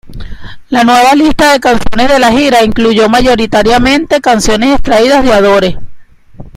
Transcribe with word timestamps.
La 0.69 0.83
nueva 0.83 1.13
lista 1.13 1.53
de 1.53 1.59
canciones 1.59 2.09
de 2.11 2.17
la 2.17 2.31
gira 2.31 2.63
incluyó 2.63 3.07
mayoritariamente 3.07 4.19
canciones 4.19 4.73
extraídas 4.73 5.23
de 5.23 5.31
"Adore". 5.31 5.77